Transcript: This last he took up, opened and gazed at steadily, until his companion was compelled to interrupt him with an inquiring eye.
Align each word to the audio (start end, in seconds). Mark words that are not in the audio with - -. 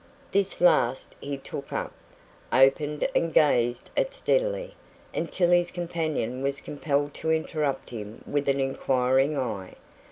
This 0.31 0.59
last 0.59 1.13
he 1.19 1.37
took 1.37 1.71
up, 1.71 1.91
opened 2.51 3.07
and 3.15 3.31
gazed 3.31 3.91
at 3.95 4.15
steadily, 4.15 4.73
until 5.13 5.51
his 5.51 5.69
companion 5.69 6.41
was 6.41 6.59
compelled 6.59 7.13
to 7.13 7.29
interrupt 7.31 7.91
him 7.91 8.23
with 8.25 8.49
an 8.49 8.59
inquiring 8.59 9.37
eye. 9.37 9.75